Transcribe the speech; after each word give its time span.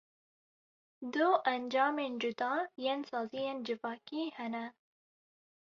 Du 1.01 1.27
encamên 1.51 2.13
cuda 2.21 2.51
yên 2.83 2.99
saziyên 3.09 3.57
civakî 3.65 4.23
hene. 4.37 4.65